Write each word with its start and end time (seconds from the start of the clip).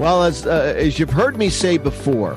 Well, 0.00 0.22
as, 0.22 0.46
uh, 0.46 0.72
as 0.78 0.98
you've 0.98 1.10
heard 1.10 1.36
me 1.36 1.50
say 1.50 1.76
before, 1.76 2.34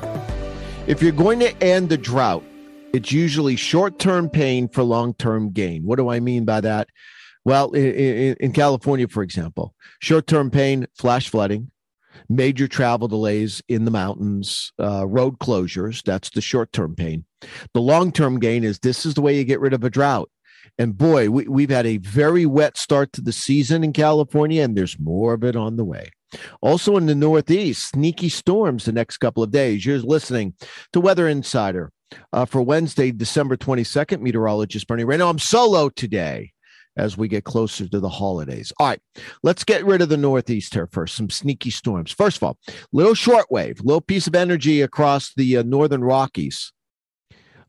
if 0.86 1.00
you're 1.00 1.12
going 1.12 1.40
to 1.40 1.62
end 1.62 1.88
the 1.88 1.96
drought, 1.96 2.44
it's 2.92 3.10
usually 3.10 3.56
short 3.56 3.98
term 3.98 4.28
pain 4.28 4.68
for 4.68 4.82
long 4.82 5.14
term 5.14 5.50
gain. 5.50 5.82
What 5.82 5.96
do 5.96 6.10
I 6.10 6.20
mean 6.20 6.44
by 6.44 6.60
that? 6.60 6.90
Well, 7.46 7.72
in, 7.72 8.36
in 8.38 8.52
California, 8.52 9.08
for 9.08 9.22
example, 9.22 9.74
short 10.00 10.26
term 10.26 10.50
pain, 10.50 10.86
flash 10.98 11.30
flooding, 11.30 11.70
major 12.28 12.68
travel 12.68 13.08
delays 13.08 13.62
in 13.66 13.86
the 13.86 13.90
mountains, 13.90 14.70
uh, 14.78 15.06
road 15.06 15.38
closures. 15.38 16.02
That's 16.02 16.28
the 16.28 16.42
short 16.42 16.70
term 16.70 16.94
pain. 16.94 17.24
The 17.72 17.80
long 17.80 18.12
term 18.12 18.40
gain 18.40 18.62
is 18.62 18.80
this 18.80 19.06
is 19.06 19.14
the 19.14 19.22
way 19.22 19.38
you 19.38 19.44
get 19.44 19.60
rid 19.60 19.72
of 19.72 19.84
a 19.84 19.88
drought. 19.88 20.28
And 20.76 20.98
boy, 20.98 21.30
we, 21.30 21.48
we've 21.48 21.70
had 21.70 21.86
a 21.86 21.96
very 21.96 22.44
wet 22.44 22.76
start 22.76 23.14
to 23.14 23.22
the 23.22 23.32
season 23.32 23.82
in 23.82 23.94
California, 23.94 24.62
and 24.62 24.76
there's 24.76 24.98
more 24.98 25.32
of 25.32 25.44
it 25.44 25.56
on 25.56 25.76
the 25.76 25.84
way. 25.84 26.10
Also 26.60 26.96
in 26.96 27.06
the 27.06 27.14
Northeast, 27.14 27.90
sneaky 27.90 28.28
storms 28.28 28.84
the 28.84 28.92
next 28.92 29.18
couple 29.18 29.42
of 29.42 29.50
days. 29.50 29.84
You're 29.84 29.98
listening 29.98 30.54
to 30.92 31.00
Weather 31.00 31.28
Insider 31.28 31.90
uh, 32.32 32.44
for 32.44 32.62
Wednesday, 32.62 33.10
December 33.10 33.56
22nd. 33.56 34.20
Meteorologist 34.20 34.86
Bernie 34.86 35.04
Rayno. 35.04 35.28
I'm 35.28 35.38
solo 35.38 35.88
today 35.88 36.52
as 36.96 37.16
we 37.16 37.28
get 37.28 37.44
closer 37.44 37.88
to 37.88 38.00
the 38.00 38.08
holidays. 38.08 38.72
All 38.78 38.88
right, 38.88 39.00
let's 39.42 39.64
get 39.64 39.84
rid 39.84 40.00
of 40.00 40.08
the 40.08 40.16
Northeast 40.16 40.74
here 40.74 40.86
first. 40.86 41.16
Some 41.16 41.30
sneaky 41.30 41.70
storms. 41.70 42.12
First 42.12 42.36
of 42.38 42.44
all, 42.44 42.58
little 42.92 43.14
shortwave, 43.14 43.84
little 43.84 44.00
piece 44.00 44.26
of 44.26 44.34
energy 44.34 44.80
across 44.80 45.32
the 45.34 45.58
uh, 45.58 45.62
northern 45.62 46.04
Rockies 46.04 46.72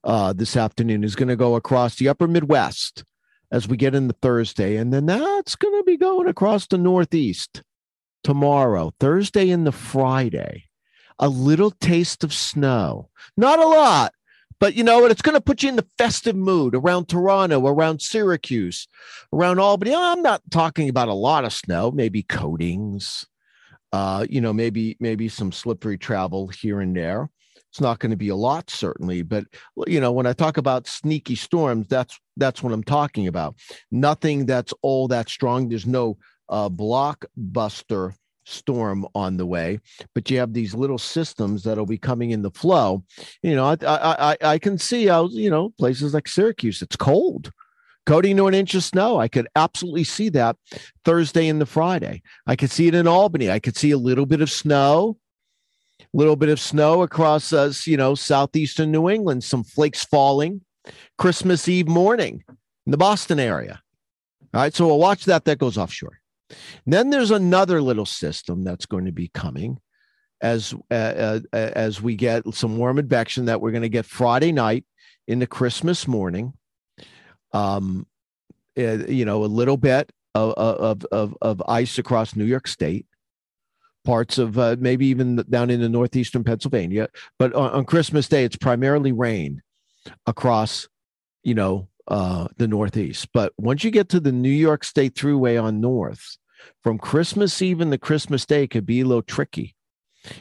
uh, 0.03 0.33
this 0.33 0.55
afternoon 0.55 1.03
is 1.03 1.15
going 1.15 1.29
to 1.29 1.35
go 1.35 1.55
across 1.55 1.95
the 1.95 2.07
upper 2.07 2.27
Midwest 2.27 3.03
as 3.51 3.67
we 3.67 3.77
get 3.77 3.95
into 3.95 4.13
Thursday. 4.21 4.77
And 4.77 4.93
then 4.93 5.07
that's 5.07 5.55
going 5.55 5.79
to 5.79 5.83
be 5.83 5.97
going 5.97 6.27
across 6.27 6.67
the 6.67 6.77
Northeast 6.77 7.63
tomorrow, 8.25 8.91
Thursday 8.99 9.51
and 9.51 9.67
the 9.67 9.71
Friday. 9.71 10.65
A 11.19 11.29
little 11.29 11.69
taste 11.69 12.23
of 12.23 12.33
snow. 12.33 13.09
Not 13.37 13.59
a 13.59 13.67
lot, 13.67 14.13
but 14.59 14.73
you 14.73 14.83
know 14.83 14.99
what? 14.99 15.11
It's 15.11 15.21
going 15.21 15.35
to 15.35 15.41
put 15.41 15.61
you 15.61 15.69
in 15.69 15.75
the 15.75 15.87
festive 15.99 16.35
mood 16.35 16.73
around 16.73 17.07
Toronto, 17.07 17.65
around 17.67 18.01
Syracuse, 18.01 18.87
around 19.31 19.59
Albany. 19.59 19.93
I'm 19.95 20.23
not 20.23 20.41
talking 20.49 20.89
about 20.89 21.07
a 21.07 21.13
lot 21.13 21.45
of 21.45 21.53
snow, 21.53 21.91
maybe 21.91 22.23
coatings, 22.23 23.27
uh, 23.93 24.25
you 24.27 24.41
know, 24.41 24.51
maybe 24.51 24.97
maybe 24.99 25.29
some 25.29 25.51
slippery 25.51 25.97
travel 25.97 26.47
here 26.47 26.81
and 26.81 26.97
there. 26.97 27.29
It's 27.71 27.79
not 27.79 27.99
going 27.99 28.09
to 28.09 28.17
be 28.17 28.29
a 28.29 28.35
lot, 28.35 28.71
certainly, 28.71 29.21
but 29.21 29.45
you 29.85 29.99
know, 29.99 30.11
when 30.11 30.25
I 30.25 30.33
talk 30.33 30.57
about 30.57 30.87
sneaky 30.87 31.35
storms, 31.35 31.87
that's 31.87 32.19
that's 32.37 32.63
what 32.63 32.73
I'm 32.73 32.83
talking 32.83 33.27
about. 33.27 33.55
Nothing 33.91 34.47
that's 34.47 34.73
all 34.81 35.07
that 35.09 35.29
strong. 35.29 35.69
There's 35.69 35.85
no 35.85 36.17
uh, 36.49 36.69
blockbuster 36.69 38.13
storm 38.45 39.07
on 39.15 39.37
the 39.37 39.45
way, 39.45 39.79
but 40.13 40.29
you 40.29 40.37
have 40.37 40.53
these 40.53 40.75
little 40.75 40.97
systems 40.97 41.63
that'll 41.63 41.85
be 41.85 41.97
coming 41.97 42.31
in 42.31 42.41
the 42.41 42.51
flow. 42.51 43.03
You 43.41 43.55
know, 43.55 43.65
I 43.65 43.77
I 43.85 44.31
I, 44.31 44.37
I 44.41 44.59
can 44.59 44.77
see 44.77 45.07
how 45.07 45.27
you 45.29 45.49
know 45.49 45.69
places 45.77 46.13
like 46.13 46.27
Syracuse, 46.27 46.81
it's 46.81 46.95
cold. 46.95 47.51
Coating 48.05 48.37
to 48.37 48.45
an 48.45 48.53
inch 48.53 48.75
of 48.75 48.83
snow. 48.83 49.19
I 49.19 49.27
could 49.27 49.47
absolutely 49.55 50.03
see 50.03 50.29
that 50.29 50.57
Thursday 51.05 51.47
and 51.47 51.59
the 51.59 51.65
Friday. 51.65 52.21
I 52.45 52.55
could 52.55 52.69
see 52.69 52.87
it 52.87 52.93
in 52.93 53.07
Albany. 53.07 53.49
I 53.49 53.57
could 53.57 53.75
see 53.75 53.89
a 53.89 53.97
little 53.97 54.27
bit 54.27 54.41
of 54.41 54.51
snow, 54.51 55.17
a 55.99 56.05
little 56.13 56.35
bit 56.35 56.49
of 56.49 56.59
snow 56.59 57.01
across 57.01 57.51
us, 57.51 57.87
you 57.87 57.97
know, 57.97 58.13
southeastern 58.13 58.91
New 58.91 59.09
England, 59.09 59.43
some 59.43 59.63
flakes 59.63 60.05
falling 60.05 60.61
Christmas 61.17 61.67
Eve 61.67 61.87
morning 61.87 62.43
in 62.85 62.91
the 62.91 62.97
Boston 62.97 63.39
area. 63.39 63.81
All 64.53 64.61
right. 64.61 64.73
So 64.73 64.85
we'll 64.85 64.99
watch 64.99 65.25
that. 65.25 65.45
That 65.45 65.57
goes 65.57 65.75
offshore. 65.75 66.19
Then 66.85 67.09
there's 67.09 67.31
another 67.31 67.81
little 67.81 68.05
system 68.05 68.63
that's 68.63 68.85
going 68.85 69.05
to 69.05 69.11
be 69.11 69.29
coming 69.29 69.79
as 70.41 70.73
uh, 70.91 70.93
uh, 70.93 71.39
as 71.51 72.01
we 72.01 72.15
get 72.15 72.43
some 72.53 72.77
warm 72.77 72.99
advection 72.99 73.45
that 73.45 73.61
we're 73.61 73.71
going 73.71 73.83
to 73.83 73.89
get 73.89 74.05
Friday 74.05 74.51
night 74.51 74.85
into 75.27 75.47
Christmas 75.47 76.07
morning. 76.07 76.53
Um, 77.51 78.05
uh, 78.77 79.07
you 79.07 79.25
know, 79.25 79.43
a 79.43 79.47
little 79.47 79.77
bit 79.77 80.11
of, 80.33 80.53
of 80.53 81.05
of 81.11 81.37
of 81.41 81.63
ice 81.67 81.97
across 81.97 82.35
New 82.35 82.43
York 82.43 82.67
State, 82.67 83.05
parts 84.03 84.37
of 84.37 84.57
uh, 84.57 84.75
maybe 84.79 85.07
even 85.07 85.37
down 85.49 85.69
into 85.69 85.89
northeastern 85.89 86.43
Pennsylvania. 86.43 87.07
But 87.39 87.53
on, 87.53 87.71
on 87.71 87.85
Christmas 87.85 88.27
Day, 88.27 88.43
it's 88.43 88.57
primarily 88.57 89.11
rain 89.11 89.61
across, 90.27 90.87
you 91.43 91.55
know, 91.55 91.87
uh, 92.07 92.47
the 92.57 92.67
Northeast. 92.67 93.29
But 93.33 93.53
once 93.57 93.83
you 93.83 93.91
get 93.91 94.09
to 94.09 94.19
the 94.19 94.31
New 94.31 94.49
York 94.49 94.83
State 94.83 95.15
Thruway 95.15 95.61
on 95.61 95.81
North, 95.81 96.37
from 96.83 96.97
Christmas 96.97 97.61
Eve 97.61 97.81
and 97.81 97.91
the 97.91 97.97
Christmas 97.97 98.45
Day 98.45 98.67
could 98.67 98.85
be 98.85 99.01
a 99.01 99.05
little 99.05 99.21
tricky. 99.21 99.75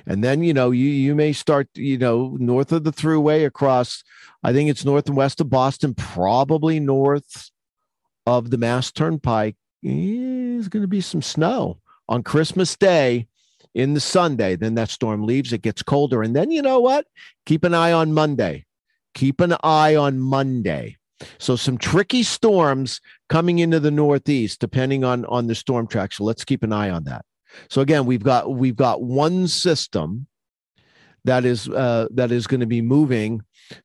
And 0.06 0.24
then 0.24 0.42
you 0.42 0.54
know 0.54 0.70
you 0.70 0.88
you 0.88 1.14
may 1.14 1.32
start 1.32 1.68
you 1.74 1.98
know 1.98 2.36
north 2.40 2.72
of 2.72 2.84
the 2.84 2.92
Thruway 2.92 3.44
across. 3.44 4.02
I 4.42 4.52
think 4.52 4.70
it's 4.70 4.84
north 4.84 5.06
and 5.08 5.16
west 5.16 5.40
of 5.40 5.50
Boston, 5.50 5.94
probably 5.94 6.80
north 6.80 7.50
of 8.26 8.50
the 8.50 8.58
Mass 8.58 8.90
Turnpike. 8.90 9.56
Is 9.82 10.68
going 10.68 10.82
to 10.82 10.88
be 10.88 11.02
some 11.02 11.20
snow 11.20 11.78
on 12.08 12.22
Christmas 12.22 12.74
Day 12.74 13.28
in 13.74 13.92
the 13.92 14.00
Sunday. 14.00 14.56
Then 14.56 14.76
that 14.76 14.88
storm 14.88 15.26
leaves. 15.26 15.52
It 15.52 15.60
gets 15.60 15.82
colder, 15.82 16.22
and 16.22 16.34
then 16.34 16.50
you 16.50 16.62
know 16.62 16.80
what? 16.80 17.06
Keep 17.44 17.64
an 17.64 17.74
eye 17.74 17.92
on 17.92 18.14
Monday. 18.14 18.64
Keep 19.12 19.40
an 19.42 19.54
eye 19.62 19.94
on 19.94 20.18
Monday 20.18 20.96
so 21.38 21.56
some 21.56 21.78
tricky 21.78 22.22
storms 22.22 23.00
coming 23.28 23.58
into 23.58 23.80
the 23.80 23.90
Northeast, 23.90 24.60
depending 24.60 25.04
on 25.04 25.24
on 25.26 25.46
the 25.46 25.54
storm 25.54 25.86
track. 25.86 26.12
So 26.12 26.24
let's 26.24 26.44
keep 26.44 26.62
an 26.62 26.72
eye 26.72 26.90
on 26.90 27.04
that. 27.04 27.24
So 27.70 27.80
again, 27.80 28.06
we've 28.06 28.22
got 28.22 28.52
we've 28.52 28.76
got 28.76 29.02
one 29.02 29.48
system 29.48 30.26
that 31.24 31.44
is 31.44 31.68
uh, 31.68 32.08
that 32.12 32.32
is 32.32 32.46
going 32.46 32.60
to 32.60 32.66
be 32.66 32.82
moving 32.82 33.42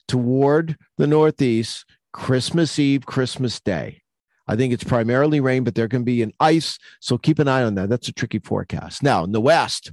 toward 0.07 0.75
the 0.97 1.07
Northeast 1.07 1.85
Christmas 2.12 2.78
Eve, 2.79 3.06
Christmas 3.06 3.59
Day. 3.59 4.01
I 4.47 4.56
think 4.56 4.73
it's 4.73 4.84
primarily 4.84 5.39
rain, 5.39 5.63
but 5.63 5.75
there 5.75 5.88
can 5.88 6.03
be 6.03 6.23
an 6.23 6.34
ice. 6.39 6.79
So 7.00 7.18
keep 7.19 7.38
an 7.38 7.47
eye 7.47 7.63
on 7.63 7.75
that. 7.75 7.89
That's 7.89 8.07
a 8.07 8.13
tricky 8.13 8.39
forecast. 8.39 9.03
Now 9.03 9.23
in 9.23 9.31
the 9.31 9.41
West, 9.41 9.91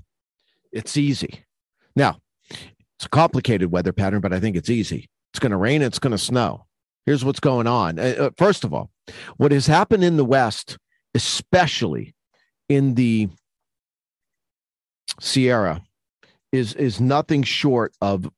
it's 0.73 0.97
easy. 0.97 1.45
Now 1.95 2.21
it's 2.51 3.05
a 3.05 3.11
complicated 3.11 3.71
weather 3.71 3.93
pattern, 3.93 4.21
but 4.21 4.33
I 4.33 4.41
think 4.41 4.57
it's 4.57 4.71
easy. 4.71 5.11
It's 5.33 5.39
going 5.39 5.53
to 5.53 5.59
rain. 5.59 5.83
It's 5.83 5.99
going 5.99 6.13
to 6.13 6.19
snow. 6.19 6.67
Here's 7.07 7.25
what's 7.25 7.41
going 7.41 7.67
on. 7.67 7.99
Uh, 7.99 8.15
uh, 8.19 8.31
first 8.37 8.65
of 8.65 8.75
all, 8.75 8.91
what 9.37 9.53
has 9.53 9.67
happened 9.67 10.05
in 10.05 10.17
the 10.17 10.25
West, 10.25 10.77
especially 11.15 12.15
in 12.69 12.95
the 12.95 13.29
Sierra, 15.21 15.83
is 16.53 16.75
is 16.75 17.01
nothing 17.01 17.43
short 17.43 17.95
of 18.01 18.29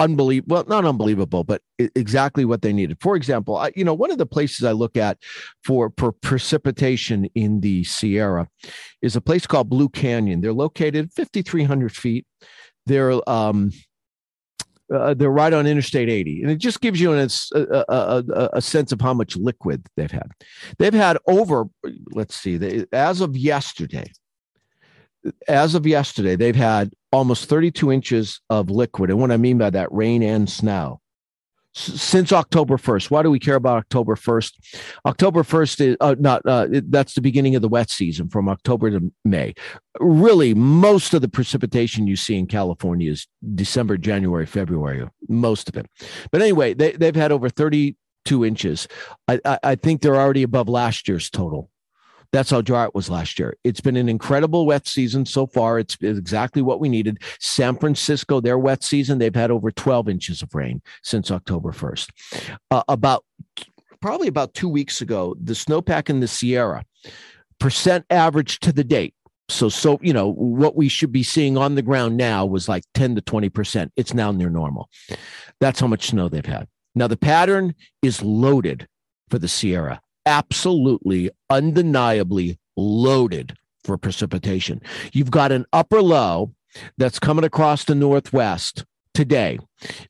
unbelievable. 0.00 0.54
Well, 0.54 0.64
not 0.68 0.84
unbelievable, 0.84 1.44
but 1.44 1.62
exactly 1.78 2.44
what 2.44 2.62
they 2.62 2.72
needed. 2.72 2.98
For 3.00 3.16
example, 3.16 3.56
I, 3.56 3.72
you 3.74 3.84
know, 3.84 3.94
one 3.94 4.10
of 4.10 4.18
the 4.18 4.26
places 4.26 4.64
I 4.64 4.72
look 4.72 4.96
at 4.96 5.18
for, 5.64 5.92
for 5.96 6.12
precipitation 6.12 7.28
in 7.34 7.60
the 7.60 7.84
Sierra 7.84 8.48
is 9.02 9.16
a 9.16 9.20
place 9.20 9.46
called 9.46 9.68
Blue 9.68 9.88
Canyon. 9.88 10.40
They're 10.40 10.52
located 10.52 11.12
5,300 11.12 11.94
feet. 11.94 12.26
They're 12.86 13.28
um, 13.28 13.72
uh, 14.94 15.14
they're 15.14 15.30
right 15.30 15.52
on 15.52 15.66
Interstate 15.66 16.08
80, 16.08 16.42
and 16.42 16.50
it 16.50 16.58
just 16.58 16.80
gives 16.80 17.00
you 17.00 17.12
an, 17.12 17.28
a, 17.54 17.84
a, 17.88 18.50
a, 18.54 18.62
sense 18.62 18.92
of 18.92 19.00
how 19.00 19.12
much 19.12 19.36
liquid 19.36 19.86
they've 19.96 20.10
had. 20.10 20.30
They've 20.78 20.94
had 20.94 21.18
over, 21.26 21.66
let's 22.12 22.34
see, 22.34 22.56
they, 22.56 22.86
as 22.92 23.20
of 23.20 23.36
yesterday, 23.36 24.10
as 25.46 25.74
of 25.74 25.86
yesterday, 25.86 26.36
they've 26.36 26.56
had 26.56 26.92
almost 27.12 27.48
32 27.48 27.92
inches 27.92 28.40
of 28.50 28.70
liquid. 28.70 29.10
And 29.10 29.18
what 29.18 29.32
I 29.32 29.36
mean 29.36 29.58
by 29.58 29.70
that, 29.70 29.92
rain 29.92 30.22
and 30.22 30.48
snow 30.48 31.00
since 31.78 32.32
October 32.32 32.76
1st. 32.76 33.10
Why 33.10 33.22
do 33.22 33.30
we 33.30 33.38
care 33.38 33.54
about 33.54 33.78
October 33.78 34.14
1st? 34.14 34.52
October 35.06 35.42
1st 35.42 35.80
is 35.80 35.96
uh, 36.00 36.16
not, 36.18 36.42
uh, 36.44 36.66
that's 36.88 37.14
the 37.14 37.20
beginning 37.20 37.54
of 37.54 37.62
the 37.62 37.68
wet 37.68 37.90
season 37.90 38.28
from 38.28 38.48
October 38.48 38.90
to 38.90 39.12
May. 39.24 39.54
Really, 40.00 40.54
most 40.54 41.14
of 41.14 41.22
the 41.22 41.28
precipitation 41.28 42.06
you 42.06 42.16
see 42.16 42.36
in 42.36 42.46
California 42.46 43.10
is 43.10 43.26
December, 43.54 43.96
January, 43.96 44.46
February, 44.46 45.08
most 45.28 45.68
of 45.68 45.76
it. 45.76 45.86
But 46.30 46.42
anyway, 46.42 46.74
they, 46.74 46.92
they've 46.92 47.16
had 47.16 47.32
over 47.32 47.48
32 47.48 48.44
inches. 48.44 48.88
I, 49.26 49.40
I, 49.44 49.58
I 49.62 49.74
think 49.76 50.02
they're 50.02 50.16
already 50.16 50.42
above 50.42 50.68
last 50.68 51.08
year's 51.08 51.30
total 51.30 51.70
That's 52.32 52.50
how 52.50 52.60
dry 52.60 52.84
it 52.84 52.94
was 52.94 53.08
last 53.08 53.38
year. 53.38 53.56
It's 53.64 53.80
been 53.80 53.96
an 53.96 54.08
incredible 54.08 54.66
wet 54.66 54.86
season 54.86 55.24
so 55.24 55.46
far. 55.46 55.78
It's 55.78 55.96
exactly 56.00 56.60
what 56.60 56.80
we 56.80 56.88
needed. 56.88 57.22
San 57.40 57.76
Francisco, 57.76 58.40
their 58.40 58.58
wet 58.58 58.84
season, 58.84 59.18
they've 59.18 59.34
had 59.34 59.50
over 59.50 59.70
12 59.70 60.08
inches 60.08 60.42
of 60.42 60.54
rain 60.54 60.82
since 61.02 61.30
October 61.30 61.72
1st. 61.72 62.10
Uh, 62.70 62.82
about 62.88 63.24
probably 64.00 64.28
about 64.28 64.54
two 64.54 64.68
weeks 64.68 65.00
ago, 65.00 65.34
the 65.42 65.54
snowpack 65.54 66.10
in 66.10 66.20
the 66.20 66.28
Sierra 66.28 66.84
percent 67.58 68.04
average 68.10 68.60
to 68.60 68.72
the 68.72 68.84
date. 68.84 69.14
So, 69.48 69.70
so 69.70 69.98
you 70.02 70.12
know 70.12 70.32
what 70.32 70.76
we 70.76 70.88
should 70.88 71.10
be 71.10 71.22
seeing 71.22 71.56
on 71.56 71.74
the 71.74 71.82
ground 71.82 72.18
now 72.18 72.44
was 72.44 72.68
like 72.68 72.84
10 72.94 73.14
to 73.14 73.22
20 73.22 73.48
percent. 73.48 73.92
It's 73.96 74.12
now 74.12 74.30
near 74.30 74.50
normal. 74.50 74.90
That's 75.60 75.80
how 75.80 75.86
much 75.86 76.08
snow 76.08 76.28
they've 76.28 76.44
had. 76.44 76.68
Now 76.94 77.06
the 77.06 77.16
pattern 77.16 77.74
is 78.02 78.22
loaded 78.22 78.86
for 79.30 79.38
the 79.38 79.48
Sierra 79.48 80.02
absolutely, 80.28 81.30
undeniably 81.50 82.58
loaded 82.76 83.56
for 83.82 83.96
precipitation. 83.96 84.80
You've 85.12 85.30
got 85.30 85.50
an 85.50 85.64
upper 85.72 86.02
low 86.02 86.52
that's 86.98 87.18
coming 87.18 87.44
across 87.44 87.84
the 87.84 87.94
Northwest 87.94 88.84
today. 89.14 89.58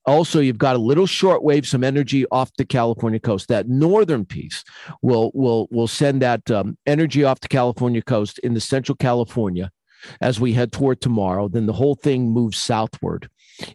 Also, 0.04 0.40
you've 0.40 0.58
got 0.58 0.74
a 0.76 0.80
little 0.80 1.06
shortwave, 1.06 1.64
some 1.64 1.84
energy 1.84 2.26
off 2.32 2.50
the 2.58 2.66
California 2.66 3.20
coast. 3.20 3.48
That 3.48 3.68
northern 3.68 4.26
piece 4.26 4.64
will 5.00 5.30
will 5.34 5.68
will 5.70 5.86
send 5.86 6.20
that 6.20 6.50
um, 6.50 6.76
energy 6.84 7.22
off 7.24 7.40
the 7.40 7.48
California 7.48 8.02
coast 8.02 8.38
into 8.40 8.60
Central 8.60 8.96
California 8.96 9.70
as 10.20 10.40
we 10.40 10.52
head 10.52 10.72
toward 10.72 11.00
tomorrow. 11.00 11.48
Then 11.48 11.66
the 11.66 11.72
whole 11.72 11.94
thing 11.94 12.30
moves 12.30 12.58
southward 12.58 13.30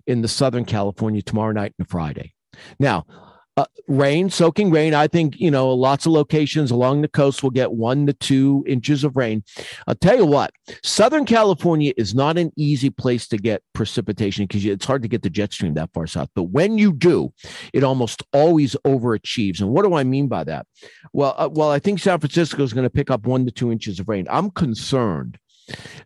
in 0.06 0.22
the 0.22 0.28
Southern 0.28 0.66
California 0.66 1.22
tomorrow 1.22 1.54
night 1.54 1.74
and 1.80 1.90
Friday. 1.90 2.34
Now, 2.80 3.06
uh, 3.56 3.66
rain, 3.88 4.30
soaking 4.30 4.72
rain. 4.72 4.94
I 4.94 5.08
think, 5.08 5.40
you 5.40 5.52
know, 5.52 5.72
lots 5.74 6.06
of 6.06 6.12
locations 6.12 6.72
along 6.72 7.02
the 7.02 7.08
coast 7.08 7.44
will 7.44 7.52
get 7.52 7.72
one 7.72 8.08
to 8.08 8.14
two 8.14 8.64
inches 8.68 9.04
of 9.04 9.16
rain. 9.16 9.44
I'll 9.88 9.96
tell 9.96 10.18
you 10.18 10.26
what, 10.26 10.52
Southern 10.84 11.26
California 11.26 11.94
is 11.98 12.16
not 12.16 12.38
an 12.38 12.52
easy 12.56 12.90
place 12.90 13.28
to 13.28 13.38
get 13.38 13.62
precipitation 13.74 14.46
because 14.46 14.66
it's 14.66 14.86
hard 14.86 15.04
to 15.04 15.08
get 15.08 15.22
the 15.22 15.30
jet 15.30 15.54
stream 15.54 15.76
that 15.76 15.94
far 15.94 16.08
south. 16.08 16.30
But 16.34 16.44
when 16.44 16.78
you 16.78 16.94
do, 16.94 17.34
it 17.74 17.84
almost 17.84 18.24
always 18.34 18.76
overachieves. 18.86 19.62
And 19.62 19.70
what 19.70 19.84
do 19.84 19.94
I 19.94 20.04
mean 20.04 20.28
by 20.28 20.44
that? 20.46 20.66
Well, 21.12 21.36
uh, 21.38 21.50
well, 21.52 21.70
I 21.70 21.80
think 21.80 22.00
San 22.00 22.20
Francisco 22.20 22.64
is 22.64 22.74
going 22.74 22.86
to 22.86 22.90
pick 22.90 23.12
up 23.12 23.28
one 23.28 23.46
to 23.46 23.52
two 23.52 23.72
inches 23.72 24.00
of 24.00 24.10
rain. 24.10 24.28
I'm 24.30 24.50
concerned 24.50 25.38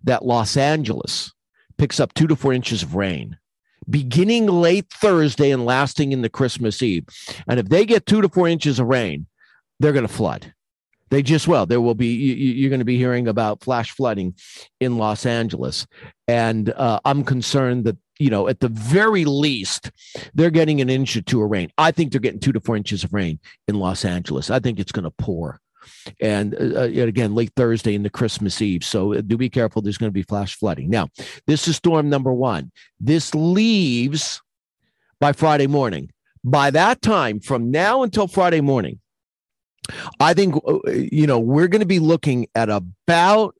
that 0.04 0.26
Los 0.26 0.58
Angeles 0.58 1.34
picks 1.78 2.00
up 2.00 2.14
two 2.14 2.28
to 2.28 2.36
four 2.36 2.54
inches 2.54 2.84
of 2.84 2.96
rain 2.96 3.38
beginning 3.90 4.48
late 4.48 4.90
Thursday 4.92 5.52
and 5.52 5.66
lasting 5.66 6.12
into 6.12 6.30
Christmas 6.30 6.82
Eve. 6.82 7.06
And 7.48 7.60
if 7.60 7.70
they 7.70 7.86
get 7.86 8.06
two 8.06 8.22
to 8.22 8.30
four 8.30 8.48
inches 8.48 8.80
of 8.80 8.88
rain, 8.88 9.28
they're 9.80 9.94
going 9.94 10.08
to 10.08 10.14
flood. 10.14 10.54
They 11.10 11.24
just 11.24 11.48
will. 11.48 11.66
There 11.66 11.80
will 11.80 11.96
be, 11.96 12.08
you, 12.08 12.68
are 12.68 12.70
going 12.70 12.80
to 12.80 12.86
be 12.86 12.98
hearing 12.98 13.28
about 13.28 13.64
flash 13.64 13.92
flooding 13.92 14.36
in 14.80 14.98
Los 14.98 15.26
Angeles. 15.26 15.88
And 16.28 16.70
uh, 16.72 17.00
I'm 17.06 17.24
concerned 17.24 17.86
that, 17.86 17.98
you 18.20 18.30
know, 18.30 18.50
at 18.50 18.60
the 18.60 18.68
very 18.68 19.24
least, 19.24 19.92
they're 20.34 20.50
getting 20.50 20.82
an 20.82 20.90
inch 20.90 21.16
or 21.16 21.22
two 21.22 21.42
of 21.42 21.50
rain. 21.50 21.72
I 21.78 21.92
think 21.92 22.12
they're 22.12 22.20
getting 22.20 22.42
two 22.42 22.52
to 22.52 22.60
four 22.60 22.76
inches 22.76 23.06
of 23.06 23.14
rain 23.14 23.40
in 23.68 23.76
Los 23.76 24.04
Angeles. 24.04 24.50
I 24.50 24.60
think 24.60 24.80
it's 24.80 24.92
going 24.92 25.06
to 25.06 25.12
pour 25.12 25.62
and 26.20 26.56
uh, 26.56 26.82
uh 26.82 26.84
again 26.84 27.36
late 27.36 27.52
Thursday 27.56 27.96
into 27.96 28.10
Christmas 28.10 28.62
Eve. 28.62 28.84
So 28.84 29.14
uh, 29.14 29.22
do 29.22 29.38
be 29.38 29.50
careful. 29.50 29.82
There's 29.82 29.98
going 29.98 30.10
to 30.10 30.14
be 30.14 30.24
flash 30.24 30.56
flooding. 30.56 30.90
Now, 30.90 31.10
this 31.46 31.68
is 31.68 31.76
storm 31.78 32.10
number 32.10 32.34
one. 32.34 32.72
This 33.00 33.34
leaves 33.34 34.42
by 35.20 35.34
Friday 35.34 35.68
morning. 35.68 36.12
By 36.44 36.72
that 36.72 37.02
time, 37.02 37.40
from 37.40 37.72
now 37.72 38.04
until 38.04 38.28
Friday 38.28 38.62
morning, 38.62 39.00
I 40.20 40.34
think 40.34 40.56
uh, 40.68 40.80
you 40.92 41.28
know 41.28 41.40
we're 41.40 41.68
going 41.68 41.82
to 41.82 41.88
be 41.88 42.00
looking 42.00 42.48
at 42.56 42.70
about, 42.70 43.56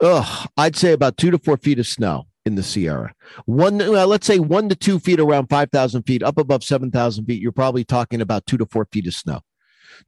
ugh, 0.00 0.48
I'd 0.56 0.76
say 0.76 0.92
about 0.92 1.16
two 1.16 1.30
to 1.30 1.38
four 1.38 1.56
feet 1.56 1.78
of 1.78 1.86
snow 1.86 2.26
in 2.46 2.54
the 2.54 2.62
Sierra. 2.62 3.12
One, 3.44 3.78
well, 3.78 4.06
let's 4.06 4.26
say 4.26 4.38
one 4.38 4.68
to 4.68 4.76
two 4.76 4.98
feet 5.00 5.20
around 5.20 5.48
5,000 5.48 6.04
feet, 6.04 6.22
up 6.22 6.38
above 6.38 6.62
7,000 6.62 7.26
feet, 7.26 7.42
you're 7.42 7.52
probably 7.52 7.84
talking 7.84 8.20
about 8.20 8.46
two 8.46 8.56
to 8.56 8.66
four 8.66 8.86
feet 8.90 9.08
of 9.08 9.14
snow. 9.14 9.40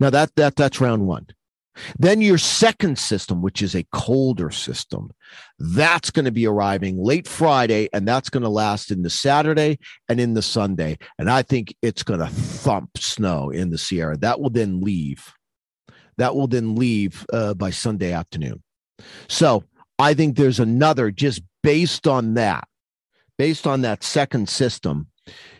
Now 0.00 0.10
that 0.10 0.34
that 0.36 0.56
that's 0.56 0.80
round 0.80 1.06
one. 1.06 1.26
Then 1.98 2.20
your 2.20 2.38
second 2.38 2.98
system, 2.98 3.42
which 3.42 3.62
is 3.62 3.74
a 3.74 3.86
colder 3.92 4.50
system, 4.50 5.10
that's 5.58 6.10
going 6.10 6.24
to 6.24 6.32
be 6.32 6.46
arriving 6.46 7.02
late 7.02 7.28
Friday, 7.28 7.88
and 7.92 8.06
that's 8.06 8.30
going 8.30 8.42
to 8.42 8.48
last 8.48 8.90
in 8.90 9.02
the 9.02 9.10
Saturday 9.10 9.78
and 10.08 10.20
in 10.20 10.34
the 10.34 10.42
Sunday. 10.42 10.98
And 11.18 11.30
I 11.30 11.42
think 11.42 11.74
it's 11.82 12.02
going 12.02 12.20
to 12.20 12.26
thump 12.26 12.98
snow 12.98 13.50
in 13.50 13.70
the 13.70 13.78
Sierra. 13.78 14.16
That 14.16 14.40
will 14.40 14.50
then 14.50 14.80
leave. 14.80 15.32
That 16.16 16.34
will 16.34 16.48
then 16.48 16.74
leave 16.74 17.24
uh, 17.32 17.54
by 17.54 17.70
Sunday 17.70 18.12
afternoon. 18.12 18.62
So 19.28 19.64
I 19.98 20.14
think 20.14 20.36
there's 20.36 20.60
another 20.60 21.10
just 21.10 21.42
based 21.62 22.06
on 22.06 22.34
that, 22.34 22.66
based 23.36 23.66
on 23.66 23.82
that 23.82 24.02
second 24.02 24.48
system. 24.48 25.08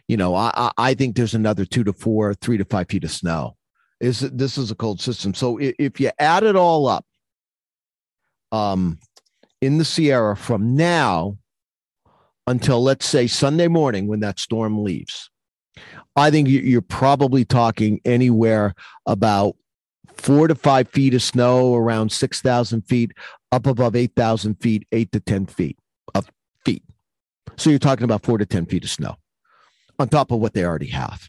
You 0.09 0.17
know, 0.17 0.35
I 0.35 0.73
I 0.77 0.95
think 0.95 1.15
there's 1.15 1.35
another 1.35 1.67
two 1.67 1.85
to 1.85 1.93
four, 1.93 2.35
three 2.35 2.57
to 2.57 2.65
five 2.65 2.89
feet 2.89 3.05
of 3.05 3.11
snow 3.11 3.58
is 4.01 4.21
this 4.21 4.59
is 4.59 4.71
a 4.71 4.75
cold 4.75 5.01
system. 5.01 5.35
So 5.35 5.59
if 5.61 6.01
you 6.01 6.11
add 6.19 6.45
it 6.45 6.57
all 6.57 6.87
up, 6.87 7.05
um, 8.53 8.99
in 9.61 9.79
the 9.79 9.85
Sierra 9.85 10.37
from 10.37 10.77
now 10.77 11.37
until 12.47 12.83
let's 12.83 13.07
say 13.07 13.27
Sunday 13.27 13.69
morning 13.69 14.07
when 14.07 14.21
that 14.21 14.39
storm 14.39 14.83
leaves, 14.83 15.31
I 16.17 16.31
think 16.31 16.49
you're 16.49 16.81
probably 16.81 17.45
talking 17.45 18.01
anywhere 18.05 18.75
about 19.07 19.57
four 20.17 20.49
to 20.49 20.55
five 20.55 20.89
feet 20.89 21.15
of 21.15 21.23
snow, 21.23 21.75
around 21.75 22.13
six 22.13 22.41
thousand 22.41 22.83
feet, 22.83 23.13
up 23.53 23.67
above 23.67 23.97
eight 23.97 24.13
thousand 24.17 24.57
feet, 24.57 24.87
eight 24.93 25.13
to 25.13 25.21
ten 25.21 25.47
feet 25.47 25.79
of 26.15 26.31
feet. 26.65 26.83
So 27.57 27.71
you're 27.71 27.79
talking 27.79 28.05
about 28.05 28.25
four 28.25 28.39
to 28.39 28.47
ten 28.47 28.67
feet 28.67 28.85
of 28.85 28.91
snow 28.91 29.17
on 29.99 30.09
top 30.09 30.31
of 30.31 30.39
what 30.39 30.55
they 30.55 30.65
already 30.65 30.89
have. 30.89 31.29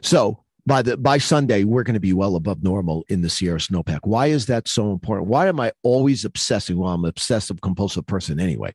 So 0.00 0.44
by 0.66 0.82
the 0.82 0.96
by 0.96 1.18
Sunday, 1.18 1.64
we're 1.64 1.84
going 1.84 1.94
to 1.94 2.00
be 2.00 2.12
well 2.12 2.36
above 2.36 2.62
normal 2.62 3.04
in 3.08 3.22
the 3.22 3.30
Sierra 3.30 3.58
snowpack. 3.58 4.00
Why 4.02 4.26
is 4.26 4.46
that 4.46 4.68
so 4.68 4.90
important? 4.90 5.28
Why 5.28 5.46
am 5.46 5.60
I 5.60 5.72
always 5.82 6.24
obsessing? 6.24 6.76
Well, 6.76 6.90
I'm 6.90 7.04
an 7.04 7.08
obsessive 7.08 7.60
compulsive 7.60 8.06
person 8.06 8.40
anyway. 8.40 8.74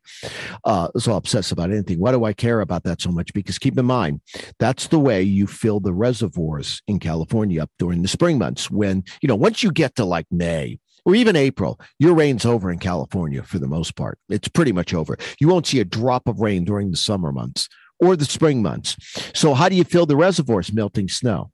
Uh, 0.64 0.88
so 0.96 1.14
obsessed 1.14 1.52
about 1.52 1.70
anything. 1.70 1.98
Why 1.98 2.12
do 2.12 2.24
I 2.24 2.32
care 2.32 2.60
about 2.60 2.84
that 2.84 3.02
so 3.02 3.10
much? 3.10 3.32
Because 3.34 3.58
keep 3.58 3.78
in 3.78 3.84
mind, 3.86 4.20
that's 4.58 4.86
the 4.88 4.98
way 4.98 5.22
you 5.22 5.46
fill 5.46 5.80
the 5.80 5.92
reservoirs 5.92 6.82
in 6.88 6.98
California 6.98 7.62
up 7.62 7.70
during 7.78 8.02
the 8.02 8.08
spring 8.08 8.38
months. 8.38 8.70
When 8.70 9.04
you 9.20 9.28
know, 9.28 9.36
once 9.36 9.62
you 9.62 9.70
get 9.70 9.94
to 9.96 10.04
like 10.04 10.26
May, 10.30 10.78
or 11.04 11.14
even 11.14 11.34
April, 11.34 11.80
your 11.98 12.14
rain's 12.14 12.46
over 12.46 12.70
in 12.70 12.78
California 12.78 13.42
for 13.42 13.58
the 13.58 13.66
most 13.66 13.96
part. 13.96 14.18
It's 14.28 14.48
pretty 14.48 14.72
much 14.72 14.94
over. 14.94 15.18
You 15.40 15.48
won't 15.48 15.66
see 15.66 15.80
a 15.80 15.84
drop 15.84 16.28
of 16.28 16.40
rain 16.40 16.64
during 16.64 16.92
the 16.92 16.96
summer 16.96 17.32
months 17.32 17.68
or 17.98 18.16
the 18.16 18.24
spring 18.24 18.62
months. 18.62 18.96
So, 19.34 19.54
how 19.54 19.68
do 19.68 19.76
you 19.76 19.84
fill 19.84 20.06
the 20.06 20.16
reservoirs? 20.16 20.72
Melting 20.72 21.08
snow. 21.08 21.50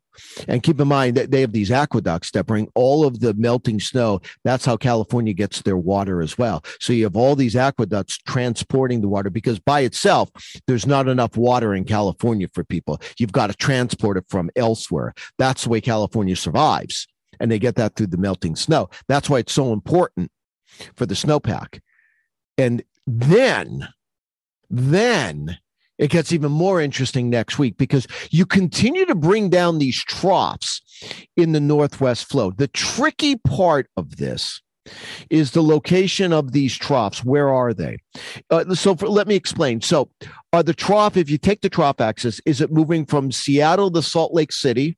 And 0.47 0.63
keep 0.63 0.81
in 0.81 0.89
mind 0.89 1.17
that 1.17 1.31
they 1.31 1.41
have 1.41 1.53
these 1.53 1.71
aqueducts 1.71 2.31
that 2.33 2.47
bring 2.47 2.69
all 2.75 3.05
of 3.05 3.21
the 3.21 3.35
melting 3.35 3.81
snow. 3.81 4.21
That's 4.45 4.65
how 4.65 4.77
California 4.77 5.33
gets 5.33 5.63
their 5.63 5.77
water 5.77 6.21
as 6.21 6.39
well. 6.39 6.65
So 6.81 6.93
you 6.93 7.05
have 7.05 7.17
all 7.17 7.37
these 7.37 7.57
aqueducts 7.57 8.19
transporting 8.19 9.01
the 9.01 9.09
water 9.09 9.31
because 9.31 9.59
by 9.59 9.81
itself, 9.81 10.31
there's 10.67 10.87
not 10.87 11.09
enough 11.09 11.37
water 11.37 11.75
in 11.75 11.85
California 11.85 12.49
for 12.53 12.65
people. 12.65 13.01
You've 13.19 13.33
got 13.33 13.49
to 13.49 13.55
transport 13.55 14.17
it 14.17 14.25
from 14.29 14.51
elsewhere. 14.57 15.15
That's 15.39 15.65
the 15.65 15.71
way 15.71 15.81
California 15.81 16.37
survives. 16.37 17.07
And 17.41 17.51
they 17.51 17.59
get 17.59 17.77
that 17.77 17.95
through 17.95 18.09
the 18.09 18.17
melting 18.17 18.57
snow. 18.57 18.91
That's 19.07 19.31
why 19.31 19.39
it's 19.39 19.53
so 19.53 19.73
important 19.73 20.31
for 20.97 21.07
the 21.07 21.15
snowpack. 21.15 21.81
And 22.57 22.83
then, 23.07 23.89
then 24.69 25.59
it 25.99 26.11
gets 26.11 26.33
even 26.33 26.53
more 26.53 26.81
interesting 26.81 27.29
next 27.29 27.59
week 27.59 27.77
because 27.77 28.07
you 28.31 28.47
continue 28.47 29.05
to 29.07 29.15
bring 29.15 29.51
down 29.51 29.79
these 29.79 30.03
troughs 30.03 30.81
in 31.37 31.53
the 31.53 31.61
Northwest 31.61 32.29
flow. 32.29 32.51
The 32.51 32.69
tricky 32.69 33.37
part 33.37 33.89
of 33.97 34.17
this 34.17 34.61
is 35.29 35.51
the 35.51 35.63
location 35.63 36.33
of 36.33 36.53
these 36.53 36.77
troughs. 36.77 37.25
Where 37.25 37.49
are 37.53 37.75
they? 37.75 37.99
Uh, 38.51 38.75
so 38.75 38.95
for, 38.95 39.09
let 39.09 39.29
me 39.29 39.35
explain. 39.35 39.81
So, 39.81 40.11
are 40.53 40.63
the 40.63 40.73
trough, 40.73 41.17
if 41.17 41.29
you 41.29 41.37
take 41.37 41.61
the 41.61 41.69
trough 41.69 42.01
axis, 42.01 42.41
is 42.47 42.61
it 42.61 42.73
moving 42.73 43.05
from 43.05 43.31
Seattle 43.31 43.91
to 43.91 44.03
Salt 44.03 44.33
Lake 44.33 44.53
City? 44.53 44.97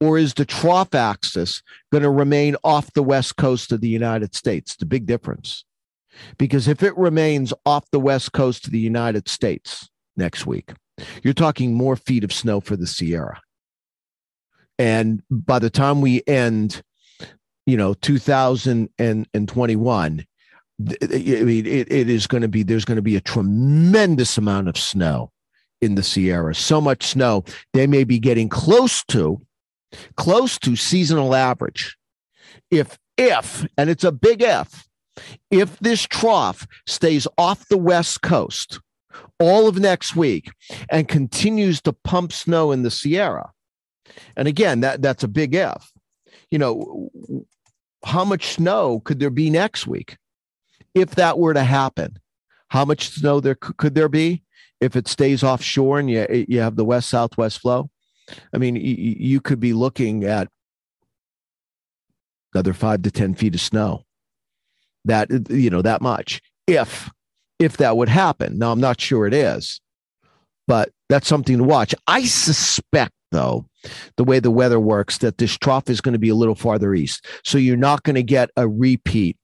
Or 0.00 0.18
is 0.18 0.34
the 0.34 0.44
trough 0.44 0.94
axis 0.94 1.62
going 1.90 2.04
to 2.04 2.10
remain 2.10 2.56
off 2.62 2.92
the 2.92 3.02
west 3.02 3.36
coast 3.36 3.72
of 3.72 3.80
the 3.80 3.88
United 3.88 4.34
States? 4.34 4.76
The 4.76 4.86
big 4.86 5.04
difference. 5.04 5.64
Because 6.38 6.68
if 6.68 6.82
it 6.82 6.96
remains 6.96 7.52
off 7.66 7.90
the 7.90 8.00
west 8.00 8.32
coast 8.32 8.66
of 8.66 8.72
the 8.72 8.78
United 8.78 9.28
States, 9.28 9.90
next 10.18 10.46
week. 10.46 10.72
You're 11.22 11.34
talking 11.34 11.74
more 11.74 11.96
feet 11.96 12.24
of 12.24 12.32
snow 12.32 12.60
for 12.60 12.76
the 12.76 12.86
Sierra. 12.86 13.40
And 14.78 15.22
by 15.30 15.58
the 15.58 15.70
time 15.70 16.00
we 16.00 16.22
end, 16.26 16.82
you 17.66 17.76
know, 17.76 17.94
2021, 17.94 18.90
I 19.00 20.24
mean, 20.80 21.66
it, 21.66 21.92
it 21.92 22.08
is 22.08 22.26
going 22.26 22.42
to 22.42 22.48
be, 22.48 22.62
there's 22.62 22.84
going 22.84 22.96
to 22.96 23.02
be 23.02 23.16
a 23.16 23.20
tremendous 23.20 24.38
amount 24.38 24.68
of 24.68 24.76
snow 24.76 25.32
in 25.80 25.94
the 25.94 26.02
Sierra. 26.02 26.54
So 26.54 26.80
much 26.80 27.06
snow, 27.06 27.44
they 27.72 27.86
may 27.86 28.04
be 28.04 28.18
getting 28.18 28.48
close 28.48 29.04
to, 29.04 29.40
close 30.16 30.58
to 30.60 30.76
seasonal 30.76 31.34
average. 31.34 31.96
If 32.70 32.98
if, 33.18 33.66
and 33.76 33.90
it's 33.90 34.04
a 34.04 34.12
big 34.12 34.40
if, 34.40 34.88
if 35.50 35.78
this 35.80 36.04
trough 36.04 36.66
stays 36.86 37.26
off 37.36 37.68
the 37.68 37.76
West 37.76 38.22
Coast 38.22 38.80
all 39.38 39.68
of 39.68 39.78
next 39.78 40.16
week 40.16 40.50
and 40.90 41.08
continues 41.08 41.80
to 41.82 41.92
pump 41.92 42.32
snow 42.32 42.72
in 42.72 42.82
the 42.82 42.90
Sierra, 42.90 43.52
and 44.36 44.48
again, 44.48 44.80
that, 44.80 45.02
that's 45.02 45.22
a 45.22 45.28
big 45.28 45.54
F. 45.54 45.92
you 46.50 46.58
know, 46.58 47.10
how 48.04 48.24
much 48.24 48.54
snow 48.54 49.00
could 49.00 49.20
there 49.20 49.30
be 49.30 49.50
next 49.50 49.86
week 49.86 50.16
if 50.94 51.14
that 51.16 51.38
were 51.38 51.54
to 51.54 51.64
happen? 51.64 52.18
How 52.68 52.84
much 52.84 53.10
snow 53.10 53.40
there 53.40 53.54
could 53.54 53.94
there 53.94 54.08
be 54.08 54.42
if 54.80 54.94
it 54.94 55.08
stays 55.08 55.42
offshore 55.42 55.98
and 55.98 56.10
you, 56.10 56.46
you 56.48 56.60
have 56.60 56.76
the 56.76 56.84
west 56.84 57.08
southwest 57.08 57.60
flow? 57.60 57.90
I 58.52 58.58
mean, 58.58 58.76
you, 58.76 59.40
could 59.40 59.58
be 59.58 59.72
looking 59.72 60.24
at 60.24 60.48
another 62.52 62.74
five 62.74 63.02
to 63.02 63.10
10 63.10 63.34
feet 63.34 63.54
of 63.54 63.60
snow. 63.60 64.04
That, 65.06 65.30
you 65.48 65.70
know, 65.70 65.80
that 65.80 66.02
much 66.02 66.42
if, 66.66 67.10
if 67.58 67.76
that 67.78 67.96
would 67.96 68.08
happen. 68.08 68.58
Now, 68.58 68.72
I'm 68.72 68.80
not 68.80 69.00
sure 69.00 69.26
it 69.26 69.34
is, 69.34 69.80
but 70.66 70.90
that's 71.08 71.28
something 71.28 71.58
to 71.58 71.64
watch. 71.64 71.94
I 72.06 72.24
suspect, 72.24 73.12
though, 73.32 73.66
the 74.16 74.24
way 74.24 74.38
the 74.40 74.50
weather 74.50 74.80
works, 74.80 75.18
that 75.18 75.38
this 75.38 75.56
trough 75.56 75.88
is 75.88 76.00
going 76.00 76.12
to 76.12 76.18
be 76.18 76.28
a 76.28 76.34
little 76.34 76.54
farther 76.54 76.94
east. 76.94 77.26
So 77.44 77.58
you're 77.58 77.76
not 77.76 78.02
going 78.02 78.16
to 78.16 78.22
get 78.22 78.50
a 78.56 78.68
repeat 78.68 79.36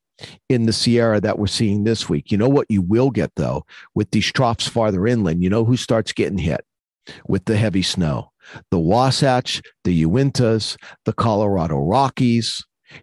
in 0.48 0.66
the 0.66 0.72
Sierra 0.72 1.20
that 1.20 1.38
we're 1.38 1.46
seeing 1.46 1.84
this 1.84 2.08
week. 2.08 2.30
You 2.30 2.38
know 2.38 2.48
what 2.48 2.70
you 2.70 2.82
will 2.82 3.10
get, 3.10 3.32
though, 3.36 3.64
with 3.94 4.10
these 4.10 4.30
troughs 4.30 4.68
farther 4.68 5.06
inland? 5.06 5.42
You 5.42 5.50
know 5.50 5.64
who 5.64 5.76
starts 5.76 6.12
getting 6.12 6.38
hit 6.38 6.64
with 7.26 7.46
the 7.46 7.56
heavy 7.56 7.82
snow? 7.82 8.30
The 8.70 8.78
Wasatch, 8.78 9.62
the 9.84 10.04
Uintas, 10.04 10.76
the 11.04 11.14
Colorado 11.14 11.78
Rockies, 11.78 12.62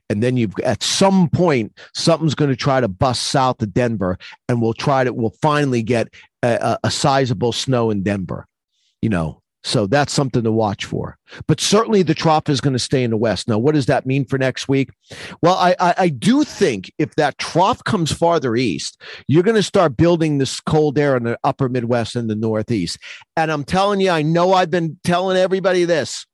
and 0.09 0.21
then 0.21 0.37
you've 0.37 0.57
at 0.63 0.83
some 0.83 1.29
point 1.29 1.77
something's 1.93 2.35
going 2.35 2.51
to 2.51 2.55
try 2.55 2.81
to 2.81 2.87
bust 2.87 3.23
south 3.23 3.61
of 3.61 3.73
Denver, 3.73 4.17
and 4.47 4.61
we'll 4.61 4.73
try 4.73 5.03
to 5.03 5.13
we'll 5.13 5.35
finally 5.41 5.83
get 5.83 6.07
a, 6.43 6.77
a 6.83 6.91
sizable 6.91 7.51
snow 7.51 7.89
in 7.89 8.03
Denver. 8.03 8.47
You 9.01 9.09
know, 9.09 9.41
so 9.63 9.85
that's 9.85 10.13
something 10.13 10.43
to 10.43 10.51
watch 10.51 10.85
for. 10.85 11.17
But 11.47 11.59
certainly 11.59 12.01
the 12.01 12.15
trough 12.15 12.49
is 12.49 12.61
going 12.61 12.73
to 12.73 12.79
stay 12.79 13.03
in 13.03 13.11
the 13.11 13.17
west. 13.17 13.47
Now, 13.47 13.59
what 13.59 13.75
does 13.75 13.85
that 13.85 14.05
mean 14.05 14.25
for 14.25 14.37
next 14.37 14.67
week? 14.67 14.89
Well, 15.41 15.55
I, 15.55 15.75
I, 15.79 15.93
I 15.97 16.09
do 16.09 16.43
think 16.43 16.91
if 16.97 17.15
that 17.15 17.37
trough 17.37 17.83
comes 17.83 18.11
farther 18.11 18.55
east, 18.55 19.01
you're 19.27 19.43
going 19.43 19.55
to 19.55 19.63
start 19.63 19.97
building 19.97 20.37
this 20.37 20.59
cold 20.59 20.97
air 20.97 21.15
in 21.15 21.23
the 21.23 21.37
upper 21.43 21.69
Midwest 21.69 22.15
and 22.15 22.29
the 22.29 22.35
Northeast. 22.35 22.97
And 23.37 23.51
I'm 23.51 23.63
telling 23.63 24.01
you, 24.01 24.09
I 24.09 24.23
know 24.23 24.53
I've 24.53 24.71
been 24.71 24.97
telling 25.03 25.37
everybody 25.37 25.85
this. 25.85 26.25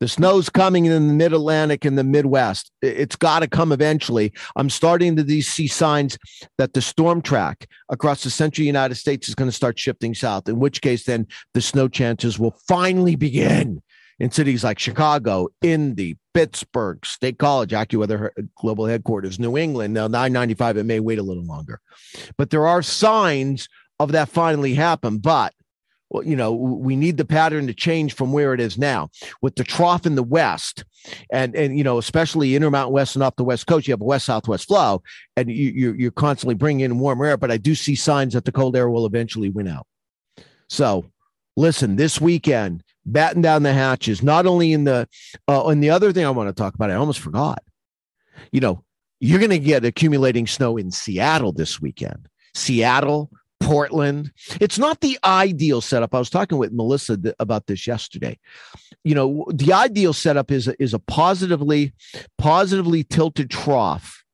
The 0.00 0.08
snow's 0.08 0.48
coming 0.48 0.86
in 0.86 1.08
the 1.08 1.14
mid 1.14 1.34
Atlantic 1.34 1.84
and 1.84 1.96
the 1.96 2.04
Midwest. 2.04 2.72
It's 2.80 3.16
got 3.16 3.40
to 3.40 3.48
come 3.48 3.70
eventually. 3.70 4.32
I'm 4.56 4.70
starting 4.70 5.14
to 5.16 5.42
see 5.42 5.66
signs 5.66 6.18
that 6.56 6.72
the 6.72 6.80
storm 6.80 7.20
track 7.20 7.68
across 7.90 8.24
the 8.24 8.30
central 8.30 8.66
United 8.66 8.94
States 8.94 9.28
is 9.28 9.34
going 9.34 9.50
to 9.50 9.56
start 9.56 9.78
shifting 9.78 10.14
south, 10.14 10.48
in 10.48 10.58
which 10.58 10.80
case, 10.80 11.04
then 11.04 11.26
the 11.52 11.60
snow 11.60 11.86
chances 11.86 12.38
will 12.38 12.56
finally 12.66 13.14
begin 13.14 13.82
in 14.18 14.30
cities 14.30 14.64
like 14.64 14.78
Chicago, 14.78 15.48
Indy, 15.62 16.18
Pittsburgh, 16.32 17.04
State 17.04 17.38
College, 17.38 17.70
AccuWeather 17.70 18.30
Global 18.54 18.86
Headquarters, 18.86 19.38
New 19.38 19.56
England. 19.56 19.94
Now, 19.94 20.06
995, 20.06 20.78
it 20.78 20.84
may 20.84 21.00
wait 21.00 21.18
a 21.18 21.22
little 21.22 21.44
longer. 21.44 21.80
But 22.38 22.50
there 22.50 22.66
are 22.66 22.82
signs 22.82 23.68
of 23.98 24.12
that 24.12 24.28
finally 24.28 24.74
happen. 24.74 25.18
But 25.18 25.54
you 26.24 26.34
know, 26.34 26.52
we 26.52 26.96
need 26.96 27.16
the 27.16 27.24
pattern 27.24 27.66
to 27.68 27.74
change 27.74 28.14
from 28.14 28.32
where 28.32 28.52
it 28.52 28.60
is 28.60 28.76
now. 28.76 29.10
With 29.42 29.54
the 29.54 29.64
trough 29.64 30.06
in 30.06 30.16
the 30.16 30.22
west, 30.22 30.84
and 31.32 31.54
and 31.54 31.78
you 31.78 31.84
know, 31.84 31.98
especially 31.98 32.56
Intermountain 32.56 32.92
West 32.92 33.14
and 33.14 33.22
off 33.22 33.36
the 33.36 33.44
west 33.44 33.66
coast, 33.66 33.86
you 33.86 33.92
have 33.92 34.00
a 34.00 34.04
west 34.04 34.26
southwest 34.26 34.66
flow, 34.66 35.02
and 35.36 35.50
you, 35.50 35.70
you're 35.70 35.94
you're 35.94 36.10
constantly 36.10 36.54
bringing 36.54 36.84
in 36.84 36.98
warmer 36.98 37.26
air. 37.26 37.36
But 37.36 37.50
I 37.50 37.56
do 37.56 37.74
see 37.74 37.94
signs 37.94 38.34
that 38.34 38.44
the 38.44 38.52
cold 38.52 38.76
air 38.76 38.90
will 38.90 39.06
eventually 39.06 39.50
win 39.50 39.68
out. 39.68 39.86
So, 40.68 41.04
listen, 41.56 41.96
this 41.96 42.20
weekend, 42.20 42.82
batten 43.06 43.42
down 43.42 43.62
the 43.62 43.72
hatches. 43.72 44.22
Not 44.22 44.46
only 44.46 44.72
in 44.72 44.84
the, 44.84 45.08
uh, 45.48 45.66
and 45.66 45.82
the 45.82 45.90
other 45.90 46.12
thing 46.12 46.24
I 46.24 46.30
want 46.30 46.48
to 46.48 46.54
talk 46.54 46.74
about, 46.74 46.90
I 46.90 46.94
almost 46.94 47.20
forgot. 47.20 47.62
You 48.52 48.60
know, 48.60 48.84
you're 49.20 49.38
going 49.38 49.50
to 49.50 49.58
get 49.58 49.84
accumulating 49.84 50.46
snow 50.46 50.76
in 50.76 50.90
Seattle 50.90 51.52
this 51.52 51.80
weekend. 51.80 52.28
Seattle, 52.54 53.30
Portland. 53.60 54.32
It's 54.60 54.78
not 54.78 55.00
the 55.00 55.18
ideal 55.24 55.80
setup. 55.80 56.14
I 56.14 56.18
was 56.18 56.30
talking 56.30 56.58
with 56.58 56.72
Melissa 56.72 57.16
th- 57.16 57.34
about 57.38 57.66
this 57.66 57.86
yesterday. 57.86 58.38
You 59.04 59.14
know, 59.14 59.46
the 59.52 59.72
ideal 59.72 60.12
setup 60.12 60.50
is 60.50 60.66
a, 60.68 60.82
is 60.82 60.94
a 60.94 60.98
positively 60.98 61.92
positively 62.38 63.04
tilted 63.04 63.50
trough 63.50 64.24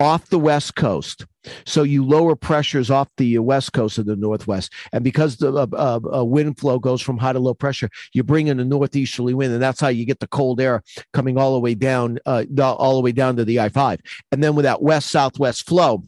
off 0.00 0.28
the 0.30 0.38
west 0.38 0.74
coast. 0.74 1.26
So 1.66 1.82
you 1.82 2.04
lower 2.04 2.36
pressures 2.36 2.90
off 2.90 3.08
the 3.16 3.38
west 3.38 3.72
coast 3.72 3.98
of 3.98 4.06
the 4.06 4.14
northwest, 4.14 4.72
and 4.92 5.02
because 5.02 5.36
the 5.38 5.52
uh, 5.52 5.66
uh, 5.72 6.18
uh, 6.18 6.24
wind 6.24 6.58
flow 6.58 6.78
goes 6.78 7.02
from 7.02 7.18
high 7.18 7.32
to 7.32 7.40
low 7.40 7.54
pressure, 7.54 7.90
you 8.12 8.22
bring 8.22 8.46
in 8.46 8.60
a 8.60 8.64
northeasterly 8.64 9.34
wind, 9.34 9.52
and 9.52 9.62
that's 9.62 9.80
how 9.80 9.88
you 9.88 10.04
get 10.04 10.20
the 10.20 10.28
cold 10.28 10.60
air 10.60 10.82
coming 11.12 11.38
all 11.38 11.52
the 11.52 11.60
way 11.60 11.74
down, 11.74 12.18
uh, 12.26 12.44
all 12.60 12.94
the 12.94 13.02
way 13.02 13.12
down 13.12 13.36
to 13.36 13.44
the 13.44 13.58
I 13.58 13.70
five, 13.70 14.00
and 14.30 14.42
then 14.42 14.54
with 14.54 14.64
that 14.64 14.82
west 14.82 15.10
southwest 15.10 15.66
flow 15.66 16.04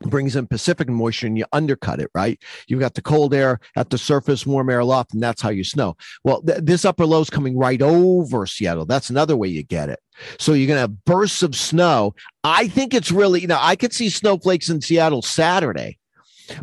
brings 0.00 0.36
in 0.36 0.46
Pacific 0.46 0.88
moisture 0.88 1.26
and 1.26 1.38
you 1.38 1.44
undercut 1.52 2.00
it, 2.00 2.10
right? 2.14 2.40
You've 2.66 2.80
got 2.80 2.94
the 2.94 3.02
cold 3.02 3.34
air 3.34 3.60
at 3.76 3.90
the 3.90 3.98
surface, 3.98 4.46
warm 4.46 4.70
air 4.70 4.80
aloft, 4.80 5.14
and 5.14 5.22
that's 5.22 5.42
how 5.42 5.50
you 5.50 5.64
snow. 5.64 5.96
Well, 6.24 6.42
th- 6.42 6.60
this 6.62 6.84
upper 6.84 7.06
low 7.06 7.20
is 7.20 7.30
coming 7.30 7.56
right 7.56 7.80
over 7.80 8.46
Seattle. 8.46 8.86
That's 8.86 9.10
another 9.10 9.36
way 9.36 9.48
you 9.48 9.62
get 9.62 9.88
it. 9.88 10.00
So 10.38 10.52
you're 10.52 10.66
going 10.66 10.76
to 10.76 10.82
have 10.82 11.04
bursts 11.04 11.42
of 11.42 11.56
snow. 11.56 12.14
I 12.42 12.68
think 12.68 12.94
it's 12.94 13.10
really, 13.10 13.40
you 13.40 13.46
know, 13.46 13.58
I 13.60 13.76
could 13.76 13.92
see 13.92 14.10
snowflakes 14.10 14.68
in 14.68 14.80
Seattle 14.80 15.22
Saturday, 15.22 15.98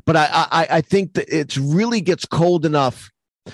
but 0.06 0.16
I, 0.16 0.30
I, 0.32 0.68
I 0.70 0.82
think 0.82 1.14
that 1.14 1.26
it's 1.28 1.58
really 1.58 2.02
gets 2.02 2.26
cold 2.26 2.66
enough 2.66 3.10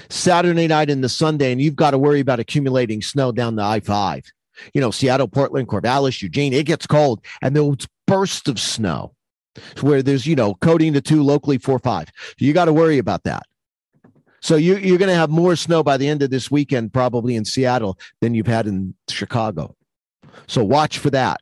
Saturday 0.10 0.68
night 0.68 0.90
into 0.90 1.10
Sunday, 1.10 1.52
and 1.52 1.62
you've 1.62 1.76
got 1.76 1.92
to 1.92 1.98
worry 1.98 2.20
about 2.20 2.40
accumulating 2.40 3.02
snow 3.02 3.32
down 3.32 3.56
the 3.56 3.64
I 3.64 3.80
5. 3.80 4.24
You 4.74 4.82
know, 4.82 4.92
Seattle, 4.92 5.28
Portland, 5.28 5.68
Corvallis, 5.68 6.22
Eugene, 6.22 6.52
it 6.52 6.66
gets 6.66 6.88
cold, 6.88 7.24
and 7.42 7.56
those 7.56 7.88
bursts 8.08 8.48
of 8.50 8.60
snow 8.60 9.14
where 9.82 10.02
there's, 10.02 10.26
you 10.26 10.36
know, 10.36 10.56
coding 10.56 10.94
to 10.94 11.02
two, 11.02 11.24
locally 11.24 11.58
four, 11.58 11.80
five. 11.80 12.10
You 12.38 12.54
got 12.54 12.66
to 12.66 12.74
worry 12.74 12.98
about 12.98 13.24
that. 13.24 13.44
So 14.42 14.56
you, 14.56 14.78
you're 14.78 15.00
going 15.00 15.10
to 15.10 15.16
have 15.16 15.30
more 15.30 15.56
snow 15.56 15.84
by 15.84 15.98
the 15.98 16.08
end 16.08 16.22
of 16.22 16.30
this 16.30 16.52
weekend, 16.52 16.94
probably 16.94 17.36
in 17.36 17.44
Seattle, 17.44 17.98
than 18.22 18.34
you've 18.34 18.48
had 18.48 18.68
in 18.68 18.94
Chicago. 19.10 19.76
So 20.46 20.64
watch 20.64 21.00
for 21.00 21.10
that 21.10 21.42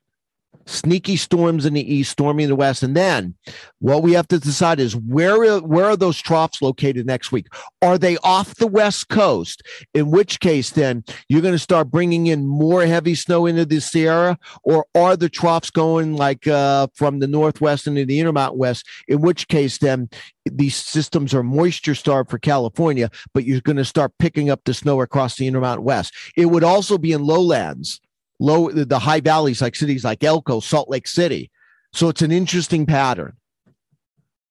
sneaky 0.66 1.16
storms 1.16 1.66
in 1.66 1.74
the 1.74 1.94
east, 1.94 2.12
stormy 2.12 2.44
in 2.44 2.50
the 2.50 2.56
west. 2.56 2.84
And 2.84 2.96
then 2.96 3.36
what 3.80 4.04
we 4.04 4.14
have 4.14 4.28
to 4.30 4.40
decide 4.40 4.80
is 4.80 4.96
where, 4.96 5.60
where 5.60 5.86
are 5.86 5.96
those 5.96 6.22
troughs 6.22 6.62
located 6.62 7.06
next 7.06 7.32
week? 7.32 7.48
Are 7.82 7.98
they 7.98 8.18
off 8.18 8.56
the 8.56 8.68
west 8.68 9.10
coast? 9.10 9.64
In 9.94 10.12
which 10.12 10.40
case, 10.40 10.72
then 10.72 11.04
you're 11.30 11.42
going 11.42 11.54
to 11.54 11.60
start 11.60 11.92
bringing 11.92 12.28
in 12.28 12.46
more 12.46 12.86
heavy 12.86 13.16
snow 13.16 13.46
into 13.46 13.66
the 13.66 13.80
Sierra, 13.80 14.38
or 14.64 14.86
are 14.96 15.16
the 15.16 15.30
troughs 15.30 15.70
going 15.70 16.16
like 16.16 16.48
uh, 16.48 16.88
from 16.94 17.20
the 17.20 17.28
northwest 17.28 17.88
into 17.88 18.06
the 18.06 18.20
Intermountain 18.20 18.58
West? 18.58 18.86
In 19.08 19.22
which 19.22 19.48
case, 19.48 19.78
then 19.78 20.10
these 20.46 20.76
systems 20.76 21.34
are 21.34 21.44
moisture 21.44 21.96
starved 21.96 22.30
for 22.30 22.40
California, 22.40 23.10
but 23.34 23.46
you're 23.46 23.62
going 23.62 23.78
to 23.78 23.86
start 23.86 24.12
picking 24.20 24.50
up 24.50 24.62
the 24.66 24.74
snow 24.74 25.02
across 25.02 25.36
the 25.36 25.48
Intermountain 25.48 25.84
West. 25.84 26.14
It 26.36 26.48
would 26.48 26.64
also 26.64 26.98
be 26.98 27.12
in 27.12 27.26
lowlands 27.26 28.00
low 28.40 28.70
the 28.70 29.00
high 29.00 29.22
valleys 29.22 29.62
like 29.62 29.76
cities 29.76 30.04
like 30.04 30.24
Elko, 30.24 30.60
Salt 30.60 30.90
Lake 30.90 31.08
City. 31.08 31.52
So 31.94 32.10
it's 32.10 32.22
an 32.22 32.32
interesting 32.32 32.86
pattern. 32.86 33.34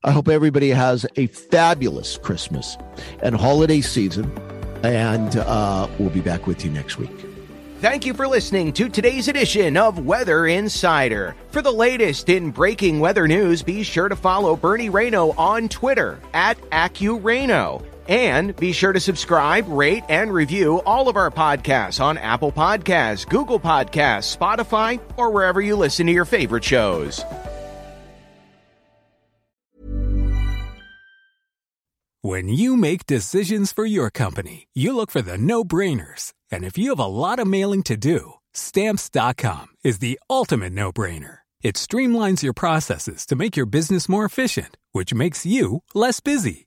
I 0.02 0.10
hope 0.10 0.28
everybody 0.28 0.70
has 0.70 1.06
a 1.16 1.26
fabulous 1.28 2.18
Christmas 2.18 2.76
and 3.22 3.34
holiday 3.34 3.80
season, 3.80 4.30
and 4.82 5.36
uh, 5.36 5.88
we'll 5.98 6.10
be 6.10 6.20
back 6.20 6.46
with 6.46 6.64
you 6.64 6.70
next 6.70 6.98
week. 6.98 7.10
Thank 7.80 8.06
you 8.06 8.14
for 8.14 8.26
listening 8.26 8.72
to 8.74 8.88
today's 8.88 9.28
edition 9.28 9.76
of 9.76 10.06
Weather 10.06 10.46
Insider. 10.46 11.36
For 11.48 11.60
the 11.60 11.72
latest 11.72 12.30
in 12.30 12.50
breaking 12.50 13.00
weather 13.00 13.28
news, 13.28 13.62
be 13.62 13.82
sure 13.82 14.08
to 14.08 14.16
follow 14.16 14.56
Bernie 14.56 14.88
Rayno 14.88 15.38
on 15.38 15.68
Twitter 15.68 16.18
at 16.32 16.58
AccuRayno. 16.70 17.84
And 18.08 18.54
be 18.56 18.72
sure 18.72 18.92
to 18.92 19.00
subscribe, 19.00 19.68
rate, 19.68 20.04
and 20.08 20.32
review 20.32 20.82
all 20.86 21.08
of 21.08 21.16
our 21.16 21.30
podcasts 21.30 22.00
on 22.00 22.18
Apple 22.18 22.52
Podcasts, 22.52 23.28
Google 23.28 23.60
Podcasts, 23.60 24.36
Spotify, 24.36 25.00
or 25.16 25.30
wherever 25.30 25.60
you 25.60 25.76
listen 25.76 26.06
to 26.06 26.12
your 26.12 26.24
favorite 26.24 26.64
shows. 26.64 27.24
When 32.24 32.48
you 32.48 32.78
make 32.78 33.04
decisions 33.04 33.70
for 33.70 33.84
your 33.84 34.08
company, 34.08 34.68
you 34.72 34.96
look 34.96 35.10
for 35.10 35.20
the 35.20 35.36
no 35.36 35.62
brainers. 35.62 36.32
And 36.50 36.64
if 36.64 36.78
you 36.78 36.88
have 36.88 36.98
a 36.98 37.04
lot 37.04 37.38
of 37.38 37.46
mailing 37.46 37.82
to 37.82 37.98
do, 37.98 38.32
stamps.com 38.54 39.66
is 39.84 39.98
the 39.98 40.18
ultimate 40.30 40.72
no 40.72 40.90
brainer. 40.90 41.40
It 41.62 41.74
streamlines 41.74 42.42
your 42.42 42.54
processes 42.54 43.26
to 43.26 43.36
make 43.36 43.58
your 43.58 43.66
business 43.66 44.08
more 44.08 44.24
efficient, 44.24 44.78
which 44.92 45.12
makes 45.12 45.44
you 45.44 45.82
less 45.94 46.20
busy. 46.20 46.66